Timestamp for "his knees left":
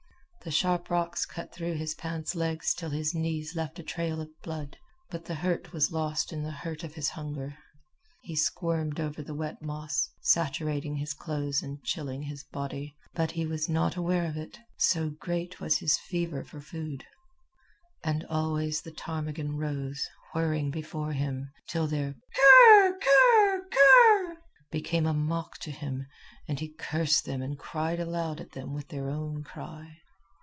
2.89-3.77